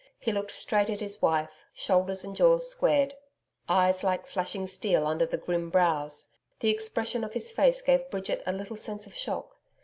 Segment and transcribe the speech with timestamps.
[0.17, 3.13] He looked straight at his wife shoulders and jaws squared,
[3.69, 6.29] eyes like flashing steel under the grim brows.
[6.59, 9.59] The expression of his face gave Bridget a little sense of shock.